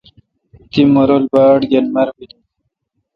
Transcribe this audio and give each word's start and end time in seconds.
تی 0.71 0.81
مہ 0.93 1.03
رل 1.09 1.23
باڑ 1.33 1.57
گین 1.69 1.85
مربینی۔ 1.93 2.39